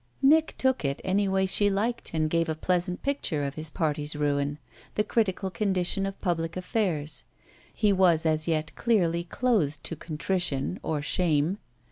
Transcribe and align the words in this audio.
Nick 0.23 0.55
took 0.57 0.83
it 0.83 0.99
any 1.03 1.27
way 1.27 1.45
she 1.45 1.69
liked 1.69 2.09
and 2.11 2.27
gave 2.31 2.49
a 2.49 2.55
pleasant 2.55 3.03
picture 3.03 3.43
of 3.43 3.53
his 3.53 3.69
party's 3.69 4.15
ruin, 4.15 4.57
the 4.95 5.03
critical 5.03 5.51
condition 5.51 6.07
of 6.07 6.19
public 6.21 6.57
affairs: 6.57 7.23
he 7.71 7.93
was 7.93 8.25
as 8.25 8.47
yet 8.47 8.73
clearly 8.73 9.23
closed 9.23 9.83
to 9.83 9.95
contrition 9.95 10.79
or 10.81 11.03
shame. 11.03 11.59